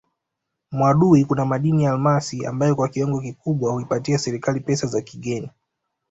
[0.71, 5.49] Mwadui kuna madini ya almasi ambayo kwa kiwango kikubwa huipatia serikali pesa za kigeni